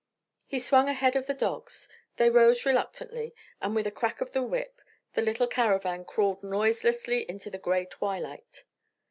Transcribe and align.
He 0.47 0.57
swung 0.57 0.89
ahead 0.89 1.15
of 1.15 1.27
the 1.27 1.33
dogs; 1.35 1.87
they 2.15 2.31
rose 2.31 2.65
reluctantly, 2.65 3.35
and 3.61 3.75
with 3.75 3.85
a 3.85 3.91
crack 3.91 4.19
of 4.19 4.31
the 4.31 4.41
whip 4.41 4.81
the 5.13 5.21
little 5.21 5.45
caravan 5.45 6.05
crawled 6.05 6.41
noiselessly 6.41 7.29
into 7.29 7.51
the 7.51 7.59
gray 7.59 7.85
twilight. 7.85 8.63